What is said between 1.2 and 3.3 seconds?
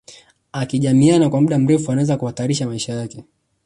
kwa mda mrefu anaweza kuhatarisha maisha yake